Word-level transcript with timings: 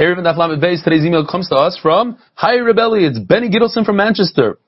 Erev 0.00 0.16
and 0.16 0.26
Daflamet 0.26 0.82
today's 0.82 1.04
email 1.04 1.26
comes 1.26 1.50
to 1.50 1.56
us 1.56 1.78
from, 1.82 2.16
Hi 2.32 2.56
Rebelli, 2.56 3.06
it's 3.06 3.18
Benny 3.18 3.50
Gittleson 3.50 3.84
from 3.84 3.96
Manchester. 3.96 4.58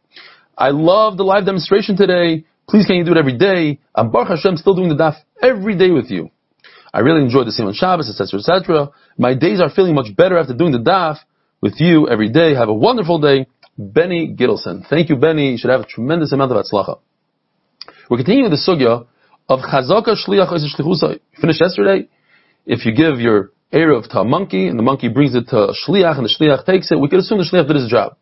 I 0.58 0.72
love 0.72 1.16
the 1.16 1.22
live 1.22 1.46
demonstration 1.46 1.96
today. 1.96 2.44
Please 2.68 2.84
can 2.84 2.96
you 2.96 3.04
do 3.06 3.12
it 3.12 3.16
every 3.16 3.38
day? 3.38 3.80
I'm 3.94 4.10
Baruch 4.10 4.28
Hashem 4.28 4.58
still 4.58 4.74
doing 4.74 4.90
the 4.90 4.94
daf 4.94 5.14
every 5.40 5.74
day 5.74 5.90
with 5.90 6.10
you. 6.10 6.28
I 6.92 6.98
really 7.00 7.22
enjoyed 7.22 7.46
the 7.46 7.52
Simon 7.52 7.72
Shabbos, 7.72 8.10
etc., 8.10 8.40
etc. 8.40 8.90
My 9.16 9.32
days 9.32 9.58
are 9.62 9.70
feeling 9.70 9.94
much 9.94 10.14
better 10.14 10.36
after 10.36 10.52
doing 10.52 10.72
the 10.72 10.80
daf 10.80 11.16
with 11.62 11.80
you 11.80 12.10
every 12.10 12.28
day. 12.28 12.54
Have 12.54 12.68
a 12.68 12.74
wonderful 12.74 13.18
day. 13.18 13.46
Benny 13.78 14.36
Gittleson. 14.38 14.86
Thank 14.86 15.08
you, 15.08 15.16
Benny. 15.16 15.52
You 15.52 15.56
should 15.56 15.70
have 15.70 15.80
a 15.80 15.86
tremendous 15.86 16.32
amount 16.32 16.52
of 16.52 16.62
atzlacha. 16.62 16.98
We're 18.10 18.18
continuing 18.18 18.50
the 18.50 18.58
sugya 18.58 19.06
of 19.48 19.60
chazaka 19.60 20.14
shliach. 20.14 21.20
Finished 21.40 21.60
yesterday. 21.62 22.10
If 22.66 22.84
you 22.84 22.94
give 22.94 23.18
your 23.18 23.52
Erev 23.72 24.08
to 24.10 24.20
a 24.20 24.24
monkey, 24.24 24.68
and 24.68 24.78
the 24.78 24.82
monkey 24.82 25.08
brings 25.08 25.34
it 25.34 25.48
to 25.48 25.56
a 25.56 25.74
shliach, 25.74 26.16
and 26.16 26.26
the 26.26 26.34
shliach 26.38 26.64
takes 26.66 26.90
it, 26.90 27.00
we 27.00 27.08
could 27.08 27.20
assume 27.20 27.38
the 27.38 27.48
shliach 27.50 27.66
did 27.66 27.76
his 27.76 27.88
job. 27.88 28.16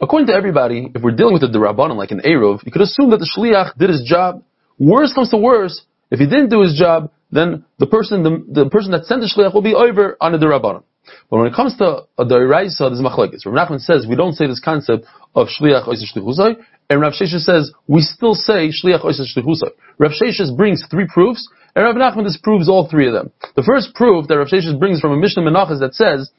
According 0.00 0.28
to 0.28 0.34
everybody, 0.34 0.90
if 0.94 1.02
we're 1.02 1.14
dealing 1.14 1.34
with 1.34 1.42
a 1.42 1.48
derabanan 1.48 1.96
like 1.96 2.10
an 2.10 2.20
Erev, 2.20 2.64
you 2.64 2.72
could 2.72 2.82
assume 2.82 3.10
that 3.10 3.18
the 3.18 3.30
shliach 3.36 3.76
did 3.78 3.90
his 3.90 4.02
job. 4.02 4.42
Worst 4.78 5.14
comes 5.14 5.30
to 5.30 5.36
worst, 5.36 5.82
if 6.10 6.18
he 6.18 6.26
didn't 6.26 6.48
do 6.48 6.62
his 6.62 6.76
job, 6.78 7.10
then 7.30 7.64
the 7.78 7.86
person, 7.86 8.22
the, 8.22 8.62
the 8.62 8.70
person 8.70 8.92
that 8.92 9.04
sent 9.04 9.20
the 9.20 9.30
shliach 9.34 9.52
will 9.52 9.62
be 9.62 9.74
over 9.74 10.16
on 10.20 10.32
the 10.32 10.38
derabanan. 10.38 10.82
But 11.28 11.38
when 11.38 11.46
it 11.46 11.54
comes 11.54 11.76
to 11.78 12.04
a 12.16 12.24
deraisa, 12.24 12.88
there's 12.88 13.00
machlekes. 13.00 13.44
Rav 13.44 13.68
Nachman 13.68 13.80
says 13.80 14.06
we 14.08 14.16
don't 14.16 14.34
say 14.34 14.46
this 14.46 14.60
concept 14.60 15.06
of 15.34 15.48
shliach 15.48 15.86
oiser 15.86 16.06
shlichusai, 16.14 16.56
and 16.90 17.00
Rav 17.00 17.12
Sheshes 17.12 17.40
says 17.40 17.72
we 17.86 18.00
still 18.00 18.34
say 18.34 18.68
shliach 18.68 19.04
oiser 19.04 19.24
shlichusai. 19.24 19.70
Rav 19.98 20.12
Sheshes 20.12 20.56
brings 20.56 20.84
three 20.90 21.06
proofs, 21.12 21.48
and 21.74 21.84
Rav 21.84 21.96
Nachman 21.96 22.24
disproves 22.24 22.68
all 22.68 22.88
three 22.88 23.06
of 23.06 23.14
them. 23.14 23.32
The 23.56 23.62
first 23.62 23.94
proof 23.94 24.28
that 24.28 24.38
Rav 24.38 24.48
Sheshes 24.48 24.78
brings 24.78 25.00
from 25.00 25.12
a 25.12 25.16
Mishnah 25.16 25.42
Menachas 25.42 25.80
that 25.80 25.94
says, 25.94 26.30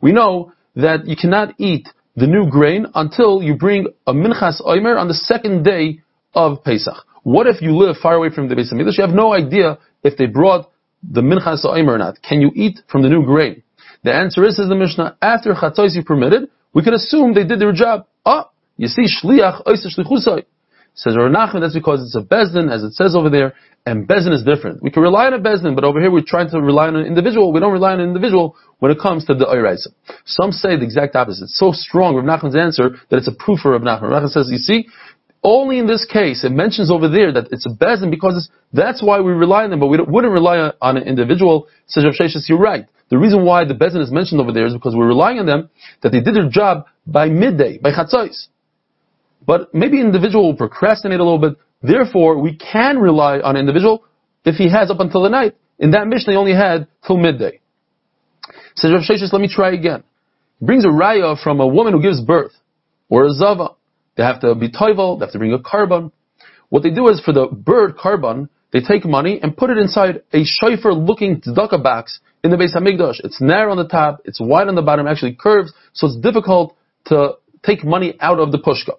we 0.00 0.12
know 0.12 0.52
that 0.76 1.06
you 1.06 1.16
cannot 1.16 1.54
eat 1.58 1.88
the 2.16 2.26
new 2.26 2.50
grain 2.50 2.86
until 2.94 3.42
you 3.42 3.56
bring 3.56 3.86
a 4.06 4.12
minchas 4.12 4.60
oimer 4.62 4.98
on 4.98 5.08
the 5.08 5.14
second 5.14 5.62
day 5.62 6.00
of 6.34 6.62
Pesach. 6.64 6.94
What 7.22 7.46
if 7.46 7.62
you 7.62 7.76
live 7.76 7.96
far 8.02 8.14
away 8.14 8.30
from 8.30 8.48
the 8.48 8.54
Beis? 8.54 8.72
You 8.72 9.04
have 9.04 9.14
no 9.14 9.32
idea 9.32 9.78
if 10.02 10.16
they 10.18 10.26
brought 10.26 10.70
the 11.02 11.20
minchas 11.20 11.64
oimer 11.64 11.94
or 11.94 11.98
not. 11.98 12.20
Can 12.22 12.40
you 12.40 12.50
eat 12.54 12.80
from 12.88 13.02
the 13.02 13.08
new 13.08 13.24
grain? 13.24 13.62
The 14.04 14.12
answer 14.12 14.44
is, 14.44 14.56
says 14.56 14.68
the 14.68 14.74
Mishnah, 14.74 15.16
after 15.22 15.54
chatzos 15.54 15.94
you 15.94 16.02
permitted, 16.02 16.50
we 16.74 16.82
can 16.82 16.94
assume 16.94 17.34
they 17.34 17.44
did 17.44 17.60
their 17.60 17.72
job. 17.72 18.06
Ah, 18.26 18.50
you 18.76 18.88
see, 18.88 19.02
shliach 19.02 19.66
oiser 19.66 19.88
shlichusai. 19.96 20.44
Says 20.94 21.16
Rav 21.16 21.30
Nachman, 21.32 21.62
that's 21.62 21.74
because 21.74 22.02
it's 22.02 22.14
a 22.14 22.20
bezdin, 22.20 22.70
as 22.70 22.82
it 22.82 22.92
says 22.92 23.16
over 23.16 23.30
there, 23.30 23.54
and 23.84 24.06
Bezin 24.06 24.32
is 24.32 24.44
different. 24.44 24.82
We 24.82 24.90
can 24.90 25.02
rely 25.02 25.26
on 25.26 25.34
a 25.34 25.40
Bezin, 25.40 25.74
but 25.74 25.84
over 25.84 26.00
here 26.00 26.10
we're 26.10 26.22
trying 26.24 26.48
to 26.50 26.60
rely 26.60 26.86
on 26.86 26.96
an 26.96 27.06
individual. 27.06 27.52
We 27.52 27.60
don't 27.60 27.72
rely 27.72 27.92
on 27.92 28.00
an 28.00 28.06
individual 28.08 28.56
when 28.78 28.92
it 28.92 28.98
comes 29.00 29.24
to 29.26 29.34
the 29.34 29.44
Oiraisa. 29.44 29.88
Some 30.24 30.52
say 30.52 30.76
the 30.76 30.84
exact 30.84 31.16
opposite. 31.16 31.44
It's 31.44 31.58
so 31.58 31.72
strong, 31.72 32.14
Rav 32.14 32.24
Nachman's 32.24 32.56
answer, 32.56 32.90
that 33.10 33.16
it's 33.16 33.28
a 33.28 33.34
proof 33.34 33.60
for 33.60 33.72
Rav 33.72 33.82
Nachman. 33.82 34.10
Rav 34.10 34.22
Nachman 34.22 34.28
says, 34.28 34.48
you 34.52 34.58
see, 34.58 34.86
only 35.42 35.80
in 35.80 35.88
this 35.88 36.04
case, 36.04 36.44
it 36.44 36.52
mentions 36.52 36.90
over 36.90 37.08
there 37.08 37.32
that 37.32 37.48
it's 37.50 37.66
a 37.66 37.70
Bezin 37.70 38.10
because 38.10 38.48
that's 38.72 39.02
why 39.02 39.20
we 39.20 39.32
rely 39.32 39.64
on 39.64 39.70
them, 39.70 39.80
but 39.80 39.88
we 39.88 39.98
wouldn't 39.98 40.32
rely 40.32 40.70
on 40.80 40.96
an 40.96 41.02
individual. 41.02 41.66
Says 41.86 42.04
Rav 42.04 42.14
Sheshis, 42.14 42.48
you're 42.48 42.58
right. 42.58 42.86
The 43.08 43.18
reason 43.18 43.44
why 43.44 43.64
the 43.64 43.74
Bezin 43.74 44.00
is 44.00 44.12
mentioned 44.12 44.40
over 44.40 44.52
there 44.52 44.66
is 44.66 44.74
because 44.74 44.94
we're 44.94 45.08
relying 45.08 45.40
on 45.40 45.46
them 45.46 45.70
that 46.02 46.12
they 46.12 46.20
did 46.20 46.36
their 46.36 46.48
job 46.48 46.86
by 47.04 47.28
midday, 47.28 47.78
by 47.78 47.90
Chatzais. 47.90 48.46
But 49.46 49.74
maybe 49.74 50.00
individual 50.00 50.48
will 50.48 50.56
procrastinate 50.56 51.20
a 51.20 51.24
little 51.24 51.38
bit, 51.38 51.56
Therefore, 51.82 52.38
we 52.38 52.56
can 52.56 52.98
rely 52.98 53.40
on 53.40 53.56
individual 53.56 54.04
if 54.44 54.54
he 54.54 54.70
has 54.70 54.90
up 54.90 55.00
until 55.00 55.22
the 55.22 55.28
night. 55.28 55.56
In 55.78 55.90
that 55.90 56.06
Mishnah, 56.06 56.32
he 56.32 56.36
only 56.36 56.54
had 56.54 56.86
till 57.06 57.16
midday. 57.16 57.60
Says 58.76 58.92
Rav 58.92 59.02
Sheshes, 59.02 59.32
let 59.32 59.42
me 59.42 59.48
try 59.52 59.72
again. 59.72 60.04
He 60.60 60.66
brings 60.66 60.84
a 60.84 60.88
raya 60.88 61.40
from 61.42 61.60
a 61.60 61.66
woman 61.66 61.92
who 61.92 62.00
gives 62.00 62.20
birth, 62.20 62.52
or 63.08 63.26
a 63.26 63.32
zava. 63.32 63.70
They 64.16 64.22
have 64.22 64.40
to 64.42 64.54
be 64.54 64.70
toivel, 64.70 65.18
they 65.18 65.24
have 65.26 65.32
to 65.32 65.38
bring 65.38 65.52
a 65.52 65.58
korban. 65.58 66.12
What 66.68 66.82
they 66.82 66.90
do 66.90 67.08
is 67.08 67.20
for 67.20 67.32
the 67.32 67.46
bird 67.46 67.96
korban, 67.96 68.48
they 68.72 68.80
take 68.80 69.04
money 69.04 69.40
and 69.42 69.56
put 69.56 69.70
it 69.70 69.76
inside 69.76 70.22
a 70.32 70.44
shofar 70.44 70.94
looking 70.94 71.40
tzedakah 71.40 71.82
box 71.82 72.20
in 72.44 72.50
the 72.50 72.56
Beis 72.56 72.74
Hamikdash. 72.74 73.20
It's 73.24 73.40
narrow 73.40 73.72
on 73.72 73.76
the 73.76 73.88
top, 73.88 74.22
it's 74.24 74.40
wide 74.40 74.68
on 74.68 74.76
the 74.76 74.82
bottom, 74.82 75.06
actually 75.06 75.34
curves, 75.34 75.72
so 75.92 76.06
it's 76.06 76.16
difficult 76.16 76.76
to 77.06 77.32
take 77.64 77.84
money 77.84 78.16
out 78.20 78.38
of 78.38 78.52
the 78.52 78.58
pushka. 78.58 78.96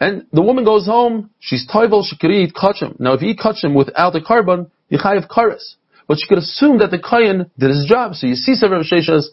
And 0.00 0.24
the 0.32 0.40
woman 0.40 0.64
goes 0.64 0.86
home, 0.86 1.30
she's 1.40 1.68
toivel, 1.68 2.02
she 2.04 2.16
could 2.16 2.30
eat 2.30 2.54
kachim. 2.54 2.98
Now 2.98 3.12
if 3.12 3.22
you 3.22 3.28
eat 3.28 3.38
kachim 3.38 3.76
without 3.76 4.14
the 4.14 4.20
korban, 4.20 4.70
you 4.88 4.98
chayiv 4.98 5.28
kares. 5.28 5.74
But 6.08 6.18
she 6.18 6.26
could 6.26 6.38
assume 6.38 6.78
that 6.78 6.90
the 6.90 6.98
kayan 6.98 7.50
did 7.58 7.70
his 7.70 7.84
job. 7.86 8.14
So 8.14 8.26
you 8.26 8.34
see 8.34 8.54
Sefer 8.54 8.82
Sheshas, 8.82 9.26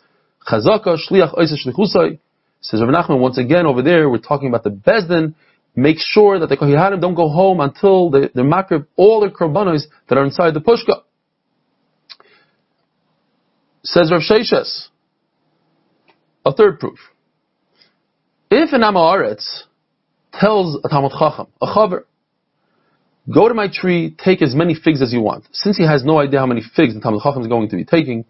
chazaka, 0.45 0.97
shliach, 1.09 1.35
oisa. 1.35 2.19
Says 2.59 2.81
Rav 2.81 2.89
Nachman, 2.89 3.19
once 3.19 3.38
again 3.38 3.66
over 3.66 3.81
there, 3.81 4.09
we're 4.09 4.17
talking 4.17 4.50
about 4.50 4.63
the 4.63 4.69
bezdin. 4.69 5.35
Make 5.75 5.97
sure 6.00 6.39
that 6.39 6.50
the 6.50 6.57
kohanim 6.57 6.99
don't 6.99 7.16
go 7.16 7.29
home 7.29 7.61
until 7.61 8.09
they, 8.09 8.29
they're 8.34 8.44
makrib 8.44 8.88
all 8.97 9.22
the 9.22 9.29
korbanos 9.29 9.84
that 10.09 10.17
are 10.17 10.25
inside 10.25 10.53
the 10.53 10.59
pushka. 10.59 11.01
Says 13.84 14.11
Rav 14.11 14.22
Sheshas, 14.22 14.88
a 16.45 16.51
third 16.51 16.79
proof. 16.79 16.99
If 18.51 18.73
an 18.73 18.81
Amaretz 18.81 19.63
tells 20.33 20.79
a 20.83 20.89
Talmud 20.89 21.11
Chacham, 21.17 21.47
a 21.61 21.67
Chaver, 21.67 22.03
go 23.33 23.47
to 23.47 23.53
my 23.53 23.67
tree, 23.71 24.15
take 24.23 24.41
as 24.41 24.55
many 24.55 24.75
figs 24.75 25.01
as 25.01 25.11
you 25.11 25.21
want. 25.21 25.45
Since 25.51 25.77
he 25.77 25.85
has 25.85 26.03
no 26.03 26.19
idea 26.19 26.39
how 26.39 26.45
many 26.45 26.61
figs 26.75 26.93
the 26.93 27.01
Talmud 27.01 27.21
Chacham 27.23 27.41
is 27.41 27.47
going 27.47 27.69
to 27.69 27.75
be 27.75 27.85
taking, 27.85 28.25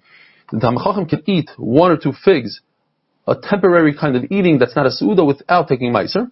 the 0.52 0.60
Talmud 0.60 0.82
Chacham 0.84 1.06
can 1.06 1.24
eat 1.26 1.50
one 1.58 1.92
or 1.92 1.98
two 1.98 2.14
figs, 2.24 2.62
a 3.28 3.36
temporary 3.36 3.96
kind 3.96 4.16
of 4.16 4.24
eating 4.32 4.58
that's 4.60 4.76
not 4.76 4.86
a 4.86 4.90
Su'uda 4.90 5.26
without 5.26 5.68
taking 5.68 5.92
Meiser. 5.92 6.32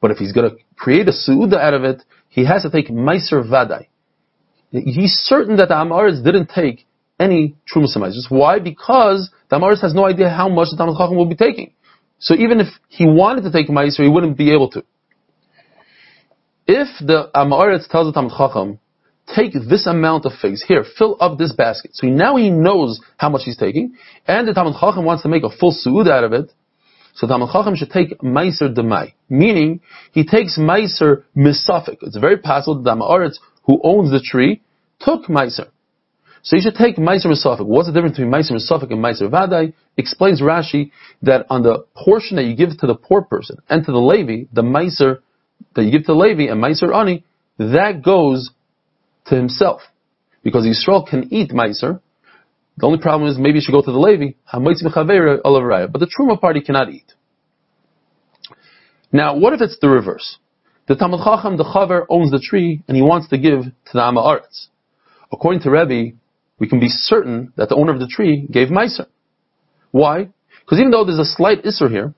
But 0.00 0.10
if 0.10 0.18
he's 0.18 0.32
going 0.32 0.50
to 0.50 0.56
create 0.76 1.08
a 1.08 1.12
Su'uda 1.12 1.58
out 1.58 1.74
of 1.74 1.84
it, 1.84 2.02
he 2.28 2.44
has 2.44 2.62
to 2.62 2.70
take 2.70 2.88
Meiser 2.88 3.44
Vadai. 3.48 3.86
He's 4.70 5.12
certain 5.12 5.56
that 5.56 5.68
the 5.68 5.74
Amaris 5.74 6.22
didn't 6.22 6.50
take 6.54 6.86
any 7.18 7.56
Trumas 7.72 7.96
Why? 8.28 8.58
Because 8.58 9.30
the 9.48 9.56
Amaris 9.56 9.80
has 9.82 9.94
no 9.94 10.06
idea 10.06 10.28
how 10.28 10.48
much 10.48 10.68
the 10.70 10.76
Talmud 10.76 10.96
Chacham 10.96 11.16
will 11.16 11.26
be 11.26 11.34
taking. 11.34 11.72
So 12.18 12.34
even 12.34 12.60
if 12.60 12.68
he 12.88 13.06
wanted 13.06 13.44
to 13.44 13.52
take 13.52 13.68
Meiser, 13.68 14.02
he 14.02 14.08
wouldn't 14.08 14.36
be 14.36 14.52
able 14.52 14.70
to. 14.70 14.84
If 16.66 16.88
the 17.00 17.30
Amaretz 17.34 17.88
tells 17.88 18.06
the 18.08 18.12
Talmud 18.12 18.32
Chacham, 18.36 18.78
take 19.34 19.52
this 19.68 19.86
amount 19.86 20.26
of 20.26 20.32
figs, 20.40 20.62
here, 20.66 20.84
fill 20.98 21.16
up 21.20 21.38
this 21.38 21.52
basket. 21.52 21.92
So 21.94 22.06
now 22.06 22.36
he 22.36 22.50
knows 22.50 23.00
how 23.16 23.28
much 23.28 23.42
he's 23.44 23.56
taking, 23.56 23.96
and 24.26 24.46
the 24.46 24.52
Talmud 24.52 24.74
Chacham 24.78 25.04
wants 25.04 25.22
to 25.22 25.28
make 25.28 25.44
a 25.44 25.50
full 25.50 25.72
suud 25.72 26.08
out 26.08 26.24
of 26.24 26.32
it, 26.32 26.52
so 27.14 27.26
the 27.26 27.32
Talmud 27.32 27.50
Chacham 27.52 27.74
should 27.74 27.90
take 27.90 28.18
Meiser 28.20 28.74
Demai, 28.74 29.12
meaning 29.28 29.80
he 30.12 30.24
takes 30.24 30.58
Meiser 30.58 31.24
Misafik. 31.36 31.98
It's 32.02 32.16
very 32.16 32.36
possible 32.36 32.76
that 32.76 32.84
the 32.84 32.94
Amaretz, 32.94 33.38
who 33.64 33.80
owns 33.82 34.10
the 34.10 34.20
tree, 34.20 34.62
took 35.00 35.24
Meiser. 35.24 35.68
So 36.42 36.56
you 36.56 36.62
should 36.62 36.74
take 36.76 36.96
Meiser 36.96 37.26
Misafik. 37.26 37.66
What's 37.66 37.88
the 37.88 37.92
difference 37.92 38.16
between 38.16 38.32
Meiser 38.32 38.52
Misafik 38.52 38.90
and 38.90 39.04
Meiser 39.04 39.28
Vadai? 39.28 39.74
Explains 39.96 40.40
Rashi 40.40 40.90
that 41.22 41.46
on 41.50 41.62
the 41.62 41.84
portion 41.96 42.36
that 42.36 42.44
you 42.44 42.54
give 42.54 42.78
to 42.78 42.86
the 42.86 42.94
poor 42.94 43.22
person 43.22 43.56
and 43.68 43.84
to 43.84 43.92
the 43.92 43.98
Levi, 43.98 44.44
the 44.52 44.62
Meiser 44.62 45.18
that 45.74 45.84
you 45.84 45.90
give 45.90 46.04
to 46.06 46.14
Levi 46.14 46.50
and 46.50 46.62
Meiser 46.62 46.94
Ani, 46.94 47.24
that 47.58 48.02
goes 48.04 48.50
to 49.26 49.34
himself. 49.34 49.82
Because 50.42 50.64
Yisrael 50.64 51.06
can 51.06 51.32
eat 51.32 51.50
Meiser. 51.50 52.00
The 52.76 52.86
only 52.86 52.98
problem 52.98 53.28
is 53.28 53.36
maybe 53.38 53.56
you 53.56 53.60
should 53.60 53.72
go 53.72 53.82
to 53.82 53.90
the 53.90 53.98
Levi, 53.98 54.34
but 54.52 55.98
the 55.98 56.06
Truma 56.06 56.40
party 56.40 56.60
cannot 56.60 56.90
eat. 56.90 57.12
Now, 59.10 59.36
what 59.36 59.52
if 59.52 59.60
it's 59.60 59.78
the 59.80 59.88
reverse? 59.88 60.38
The 60.86 60.94
Talmud 60.94 61.20
Chacham, 61.24 61.56
the 61.56 61.64
Chaver, 61.64 62.06
owns 62.08 62.30
the 62.30 62.38
tree 62.38 62.82
and 62.86 62.96
he 62.96 63.02
wants 63.02 63.28
to 63.28 63.38
give 63.38 63.64
to 63.64 63.92
the 63.92 64.02
Amma 64.02 64.40
According 65.32 65.62
to 65.62 65.70
Rebbe, 65.70 66.16
we 66.58 66.68
can 66.68 66.80
be 66.80 66.88
certain 66.88 67.52
that 67.56 67.68
the 67.68 67.76
owner 67.76 67.92
of 67.92 68.00
the 68.00 68.06
tree 68.08 68.46
gave 68.50 68.68
Meiser. 68.68 69.06
Why? 69.90 70.28
Because 70.60 70.78
even 70.78 70.90
though 70.90 71.04
there's 71.04 71.18
a 71.18 71.24
slight 71.24 71.62
Isser 71.64 71.90
here, 71.90 72.14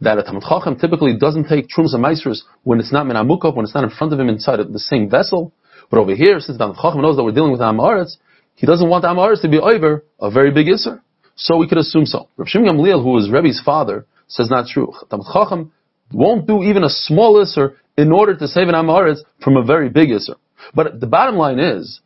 that 0.00 0.18
a 0.18 0.22
Talmud 0.22 0.44
Chacham 0.46 0.78
typically 0.78 1.16
doesn't 1.16 1.48
take 1.48 1.68
Trums 1.68 1.94
and 1.94 2.04
Meisers 2.04 2.42
when 2.64 2.78
it's 2.78 2.92
not 2.92 3.06
Menamukov, 3.06 3.56
when 3.56 3.64
it's 3.64 3.74
not 3.74 3.84
in 3.84 3.90
front 3.90 4.12
of 4.12 4.20
him 4.20 4.28
inside 4.28 4.60
the 4.60 4.78
same 4.78 5.08
vessel, 5.08 5.52
but 5.90 5.98
over 5.98 6.14
here, 6.14 6.38
since 6.40 6.58
Talmud 6.58 6.76
Chacham 6.76 7.00
knows 7.00 7.16
that 7.16 7.24
we're 7.24 7.32
dealing 7.32 7.52
with 7.52 7.60
Amaretz, 7.60 8.16
he 8.54 8.66
doesn't 8.66 8.88
want 8.88 9.04
Amaretz 9.04 9.42
to 9.42 9.48
be 9.48 9.58
over 9.58 10.04
a 10.20 10.30
very 10.30 10.50
big 10.50 10.66
Isser. 10.66 11.00
So 11.34 11.56
we 11.56 11.68
could 11.68 11.78
assume 11.78 12.06
so. 12.06 12.28
Rav 12.36 12.48
Shimon 12.48 12.68
Gamliel, 12.68 13.02
who 13.02 13.10
was 13.10 13.30
Rebbe's 13.30 13.60
father, 13.64 14.06
says 14.28 14.50
not 14.50 14.66
true. 14.68 14.92
Talmud 15.10 15.26
Chacham 15.32 15.72
won't 16.12 16.46
do 16.46 16.62
even 16.62 16.84
a 16.84 16.88
small 16.88 17.34
Isser 17.44 17.76
in 17.96 18.12
order 18.12 18.36
to 18.36 18.48
save 18.48 18.68
an 18.68 18.74
Amaretz 18.74 19.18
from 19.42 19.56
a 19.56 19.64
very 19.64 19.88
big 19.88 20.08
Isser. 20.08 20.36
But 20.74 21.00
the 21.00 21.06
bottom 21.06 21.36
line 21.36 21.58
is, 21.58 22.00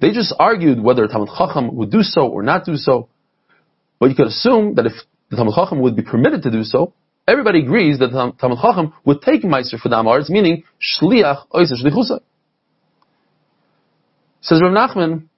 they 0.00 0.10
just 0.10 0.34
argued 0.38 0.80
whether 0.80 1.06
Talmud 1.06 1.30
Chacham 1.36 1.74
would 1.76 1.90
do 1.90 2.02
so 2.02 2.28
or 2.28 2.42
not 2.42 2.64
do 2.64 2.76
so. 2.76 3.08
But 3.98 4.10
you 4.10 4.16
could 4.16 4.26
assume 4.26 4.74
that 4.76 4.86
if 4.86 4.92
the 5.30 5.36
Talmud 5.36 5.54
Chacham 5.54 5.80
would 5.80 5.96
be 5.96 6.02
permitted 6.02 6.42
to 6.42 6.50
do 6.50 6.64
so, 6.64 6.92
everybody 7.26 7.62
agrees 7.62 7.98
that 7.98 8.08
the 8.10 8.32
Talmud 8.38 8.58
Chacham 8.60 8.92
would 9.04 9.22
take 9.22 9.42
Meiser 9.42 9.78
for 9.78 9.88
the 9.88 9.96
Amaretz, 9.96 10.28
meaning 10.28 10.64
Shliach 10.80 11.46
Oysa 11.52 11.74
Shlichusa. 11.82 12.20
Says 14.40 14.60
Rav 14.60 14.72
Nachman, 14.72 15.28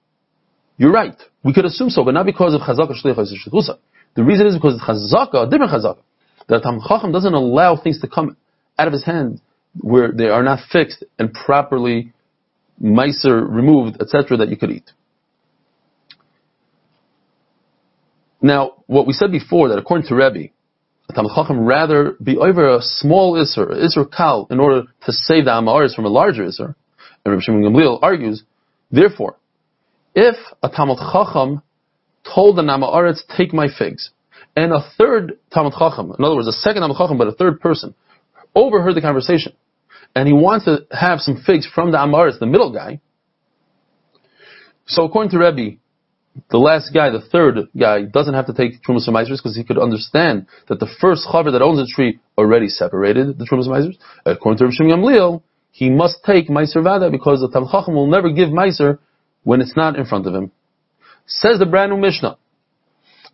You're 0.77 0.91
right. 0.91 1.15
We 1.43 1.53
could 1.53 1.65
assume 1.65 1.91
so, 1.91 2.03
but 2.03 2.15
not 2.15 2.25
because 2.25 2.55
of 2.55 2.61
chazaka 2.61 2.93
shliach 3.03 3.77
The 4.15 4.23
reason 4.23 4.47
is 4.47 4.55
because 4.55 4.81
chazaka, 4.81 5.47
a 5.47 5.49
different 5.49 5.71
chazaka, 5.71 5.99
that 6.47 6.63
Talmud 6.63 6.83
Chacham 6.87 7.11
doesn't 7.11 7.33
allow 7.33 7.77
things 7.77 8.01
to 8.01 8.07
come 8.07 8.35
out 8.77 8.87
of 8.87 8.93
his 8.93 9.05
hand 9.05 9.41
where 9.79 10.11
they 10.11 10.27
are 10.27 10.43
not 10.43 10.59
fixed 10.71 11.03
and 11.19 11.33
properly 11.33 12.13
miser 12.79 13.43
removed, 13.45 14.01
etc., 14.01 14.37
that 14.37 14.49
you 14.49 14.57
could 14.57 14.71
eat. 14.71 14.91
Now, 18.41 18.83
what 18.85 19.07
we 19.07 19.13
said 19.13 19.31
before, 19.31 19.69
that 19.69 19.77
according 19.77 20.07
to 20.07 20.15
Rebbe, 20.15 20.49
Talmud 21.13 21.31
Chacham 21.35 21.65
rather 21.65 22.15
be 22.21 22.37
over 22.37 22.75
a 22.75 22.81
small 22.81 23.33
Isser, 23.33 23.71
Isser 23.71 24.05
Kal, 24.11 24.47
in 24.51 24.59
order 24.59 24.83
to 25.05 25.11
save 25.11 25.45
the 25.45 25.51
Amaris 25.51 25.95
from 25.95 26.05
a 26.05 26.09
larger 26.09 26.43
Isser. 26.43 26.75
And 27.23 27.33
Rabbi 27.33 27.41
Shimon 27.41 27.63
Gamliel 27.63 27.99
argues, 28.01 28.43
therefore, 28.91 29.37
if 30.13 30.35
a 30.61 30.69
Talmud 30.69 30.97
Chacham 30.97 31.61
told 32.23 32.57
the 32.57 32.61
Namaretz, 32.61 33.21
take 33.37 33.53
my 33.53 33.67
figs, 33.67 34.11
and 34.55 34.73
a 34.73 34.81
third 34.97 35.39
Talmud 35.53 35.73
Chacham, 35.73 36.13
in 36.17 36.23
other 36.23 36.35
words, 36.35 36.47
a 36.47 36.51
second 36.51 36.81
Talmud 36.81 36.97
Chacham, 36.97 37.17
but 37.17 37.27
a 37.27 37.33
third 37.33 37.59
person, 37.59 37.95
overheard 38.53 38.95
the 38.95 39.01
conversation, 39.01 39.53
and 40.15 40.27
he 40.27 40.33
wants 40.33 40.65
to 40.65 40.85
have 40.91 41.19
some 41.19 41.41
figs 41.45 41.67
from 41.67 41.91
the 41.91 41.97
Amaretz, 41.97 42.39
the 42.39 42.45
middle 42.45 42.71
guy, 42.71 42.99
so 44.87 45.03
according 45.03 45.31
to 45.31 45.39
Rebbe, 45.39 45.77
the 46.51 46.57
last 46.57 46.93
guy, 46.93 47.09
the 47.09 47.21
third 47.21 47.57
guy, 47.77 48.03
doesn't 48.03 48.33
have 48.33 48.45
to 48.47 48.53
take 48.53 48.83
Trumas 48.83 49.07
and 49.07 49.27
because 49.27 49.55
he 49.55 49.63
could 49.63 49.77
understand 49.77 50.47
that 50.67 50.79
the 50.79 50.87
first 50.99 51.25
chaver 51.27 51.51
that 51.51 51.61
owns 51.61 51.79
the 51.79 51.91
tree 51.91 52.19
already 52.37 52.67
separated 52.67 53.37
the 53.39 53.45
Trumas 53.45 53.67
and 53.67 53.97
According 54.25 54.57
to 54.59 54.65
Rav 54.65 54.73
Shimon 54.73 54.99
Gamliel, 54.99 55.41
he 55.71 55.89
must 55.89 56.23
take 56.25 56.49
Meiser 56.49 56.83
Vada 56.83 57.09
because 57.09 57.41
the 57.41 57.49
Talmud 57.49 57.69
Chacham 57.71 57.95
will 57.95 58.07
never 58.07 58.31
give 58.31 58.49
Meiser 58.49 58.99
when 59.43 59.61
it's 59.61 59.75
not 59.75 59.97
in 59.97 60.05
front 60.05 60.27
of 60.27 60.35
him. 60.35 60.51
Says 61.25 61.57
the 61.57 61.65
brand 61.65 61.91
new 61.91 61.97
Mishnah. 61.97 62.37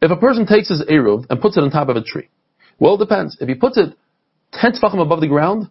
If 0.02 0.12
a 0.12 0.16
person 0.16 0.46
takes 0.46 0.70
his 0.70 0.82
Eruv 0.84 1.26
and 1.30 1.42
puts 1.42 1.58
it 1.58 1.64
on 1.64 1.70
top 1.70 1.90
of 1.90 1.96
a 1.96 2.04
tree, 2.04 2.30
well, 2.80 2.96
it 2.96 3.00
depends. 3.00 3.38
If 3.40 3.48
he 3.48 3.56
puts 3.56 3.78
it 3.78 3.96
10 4.54 4.74
tfachim 4.74 5.02
above 5.02 5.22
the 5.22 5.28
ground, 5.28 5.70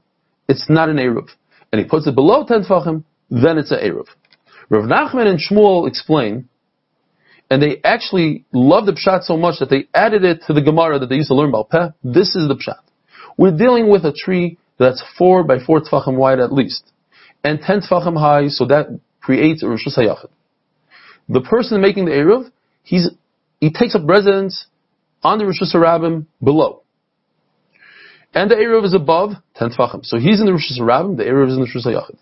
it's 0.51 0.67
not 0.69 0.89
an 0.89 0.97
Eruv. 0.97 1.29
And 1.73 1.81
he 1.81 1.87
puts 1.89 2.07
it 2.07 2.15
below 2.15 2.45
10 2.45 2.65
tfachim, 2.65 3.05
then 3.31 3.59
it's 3.59 3.71
an 3.71 3.79
Eruv. 3.79 4.07
Rav 4.69 4.85
Nachman 4.85 5.27
and 5.27 5.39
Shmuel 5.39 5.89
explain 5.89 6.49
and 7.51 7.61
they 7.61 7.81
actually 7.83 8.45
loved 8.53 8.87
the 8.87 8.93
pshat 8.93 9.25
so 9.25 9.37
much 9.37 9.59
that 9.59 9.69
they 9.69 9.89
added 9.93 10.25
it 10.25 10.43
to 10.47 10.53
the 10.53 10.63
Gemara 10.63 11.01
that 11.01 11.09
they 11.09 11.17
used 11.17 11.29
to 11.29 11.35
learn 11.35 11.49
about 11.49 11.69
Peh. 11.69 11.89
This 12.05 12.37
is 12.37 12.47
the 12.47 12.55
pshat. 12.55 12.79
We're 13.37 13.57
dealing 13.57 13.91
with 13.91 14.05
a 14.05 14.13
tree 14.13 14.57
that's 14.79 15.03
four 15.19 15.43
by 15.43 15.59
four 15.59 15.81
tfachim 15.81 16.17
wide 16.17 16.39
at 16.39 16.53
least, 16.53 16.93
and 17.43 17.61
ten 17.61 17.81
tfachim 17.81 18.17
high, 18.17 18.49
so 18.49 18.67
that 18.67 18.87
creates 19.21 19.63
a 19.65 19.69
Rosh 19.69 19.87
Hashanah. 19.87 20.29
The 21.29 21.41
person 21.41 21.81
making 21.81 22.05
the 22.05 22.13
Eruv, 22.13 22.51
he's, 22.85 23.09
he 23.61 23.73
takes 23.73 23.95
up 23.95 24.03
residence 24.05 24.67
on 25.23 25.39
the 25.39 25.47
Rosh 25.47 25.61
Hashanah 25.61 26.27
below. 26.43 26.80
And 28.33 28.51
the 28.51 28.55
Eruv 28.55 28.85
is 28.85 28.95
above 28.95 29.33
10 29.57 29.71
tfachim. 29.71 30.05
So 30.05 30.19
he's 30.19 30.41
in 30.41 30.47
the 30.47 30.53
Rosh 30.53 30.71
Hashanah, 30.71 31.17
the 31.17 31.25
Eruv 31.25 31.49
is 31.49 31.55
in 31.55 31.61
the 31.61 31.71
Rosh 31.75 31.87
Hashanah. 31.87 32.19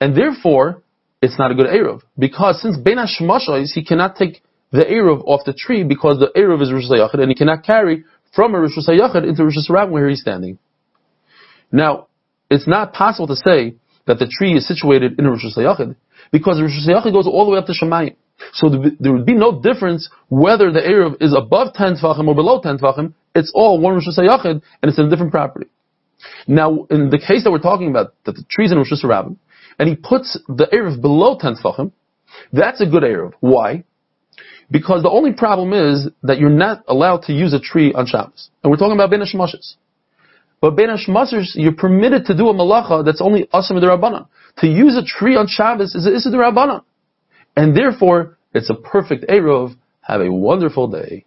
And 0.00 0.16
therefore, 0.16 0.82
it's 1.20 1.38
not 1.38 1.50
a 1.50 1.54
good 1.54 1.66
Eruv. 1.66 2.00
Because 2.18 2.62
since 2.62 2.78
Ben 2.78 2.96
Hashmashais, 2.96 3.72
he 3.74 3.84
cannot 3.84 4.16
take 4.16 4.42
the 4.72 4.84
Eruv 4.84 5.22
off 5.26 5.42
the 5.44 5.52
tree 5.52 5.84
because 5.84 6.18
the 6.18 6.30
Eruv 6.36 6.62
is 6.62 6.72
Rosh 6.72 6.84
Hashanah 6.84 7.20
and 7.20 7.28
he 7.28 7.34
cannot 7.34 7.64
carry 7.64 8.04
from 8.34 8.54
a 8.54 8.60
Rosh 8.60 8.78
Hashanah 8.78 9.28
into 9.28 9.44
Rosh 9.44 9.56
Hashanah 9.58 9.90
where 9.90 10.08
he's 10.08 10.20
standing. 10.20 10.58
Now, 11.70 12.06
it's 12.50 12.66
not 12.66 12.92
possible 12.92 13.26
to 13.28 13.36
say 13.36 13.76
that 14.06 14.18
the 14.18 14.26
tree 14.26 14.56
is 14.56 14.66
situated 14.66 15.18
in 15.18 15.26
a 15.26 15.30
Rosh 15.30 15.44
Hashanah 15.44 15.96
because 16.32 16.60
Rosh 16.60 16.88
Hashanah 16.88 17.12
goes 17.12 17.26
all 17.26 17.44
the 17.44 17.52
way 17.52 17.58
up 17.58 17.66
to 17.66 17.72
Shemayim. 17.72 18.16
So 18.52 18.70
there 18.98 19.12
would 19.12 19.26
be 19.26 19.34
no 19.34 19.60
difference 19.60 20.08
whether 20.28 20.72
the 20.72 20.80
Eruv 20.80 21.20
is 21.20 21.34
above 21.36 21.74
10 21.74 21.96
Tvachim 21.96 22.26
or 22.26 22.34
below 22.34 22.60
10 22.60 22.78
Tvachim. 22.78 23.12
It's 23.34 23.52
all 23.54 23.80
one 23.80 23.94
Rosh 23.94 24.08
Hashanah 24.08 24.44
and 24.44 24.62
it's 24.82 24.98
in 24.98 25.06
a 25.06 25.10
different 25.10 25.32
property. 25.32 25.66
Now, 26.46 26.86
in 26.90 27.10
the 27.10 27.18
case 27.18 27.44
that 27.44 27.50
we're 27.50 27.58
talking 27.58 27.88
about, 27.88 28.14
that 28.24 28.34
the 28.34 28.44
trees 28.50 28.72
in 28.72 28.78
Rosh 28.78 28.92
Hashanah, 28.92 29.36
and 29.78 29.88
he 29.88 29.96
puts 29.96 30.38
the 30.48 30.66
Erev 30.72 31.00
below 31.00 31.38
10 31.38 31.56
Tfachim, 31.56 31.92
that's 32.52 32.80
a 32.80 32.86
good 32.86 33.02
Erev. 33.02 33.32
Why? 33.40 33.84
Because 34.70 35.02
the 35.02 35.10
only 35.10 35.32
problem 35.32 35.72
is 35.72 36.08
that 36.22 36.38
you're 36.38 36.50
not 36.50 36.84
allowed 36.86 37.22
to 37.22 37.32
use 37.32 37.52
a 37.54 37.60
tree 37.60 37.92
on 37.92 38.06
Shabbos. 38.06 38.50
And 38.62 38.70
we're 38.70 38.76
talking 38.76 38.94
about 38.94 39.10
Ben 39.10 39.20
Hashmashis. 39.20 39.74
But 40.60 40.76
Ben 40.76 40.88
Hashmashis, 40.88 41.54
you're 41.54 41.72
permitted 41.72 42.26
to 42.26 42.36
do 42.36 42.48
a 42.48 42.54
malacha 42.54 43.04
that's 43.04 43.20
only 43.20 43.46
Asim 43.54 43.72
Rabbanan. 43.72 44.28
To 44.58 44.66
use 44.66 44.96
a 44.96 45.04
tree 45.04 45.36
on 45.36 45.46
Shabbos 45.48 45.94
is 45.94 46.06
Issa 46.06 46.30
Rabbanan. 46.30 46.82
And 47.56 47.76
therefore, 47.76 48.38
it's 48.52 48.70
a 48.70 48.74
perfect 48.74 49.24
Erev. 49.28 49.74
Have 50.02 50.20
a 50.20 50.30
wonderful 50.30 50.88
day. 50.88 51.24